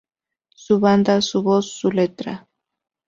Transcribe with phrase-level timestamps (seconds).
[0.55, 2.47] Su banda, su voz, sus letras.